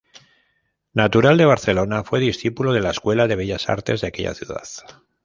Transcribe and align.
Natural 0.93 1.37
de 1.37 1.45
Barcelona, 1.45 2.03
fue 2.03 2.19
discípulo 2.19 2.73
de 2.73 2.79
la 2.79 2.89
Escuela 2.89 3.27
de 3.27 3.35
Bellas 3.35 3.69
Artes 3.69 4.01
de 4.01 4.07
aquella 4.07 4.33
ciudad. 4.33 4.63